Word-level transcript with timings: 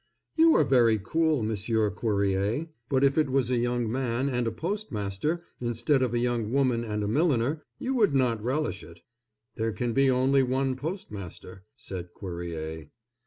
"You 0.35 0.55
are 0.55 0.63
very 0.63 0.97
cool, 0.97 1.43
Monsieur 1.43 1.91
Cuerrier; 1.91 2.69
but 2.89 3.03
if 3.03 3.19
it 3.19 3.29
was 3.29 3.51
a 3.51 3.57
young 3.57 3.91
man 3.91 4.29
and 4.29 4.47
a 4.47 4.51
postmaster, 4.51 5.43
instead 5.59 6.01
of 6.01 6.15
a 6.15 6.17
young 6.17 6.51
woman 6.51 6.83
and 6.83 7.03
a 7.03 7.07
milliner, 7.07 7.61
you 7.77 7.93
would 7.93 8.15
not 8.15 8.43
relish 8.43 8.81
it." 8.83 9.01
"There 9.57 9.71
can 9.73 9.93
be 9.93 10.09
only 10.09 10.41
one 10.41 10.75
postmaster," 10.75 11.65
said 11.75 12.15
Cuerrier. 12.15 12.89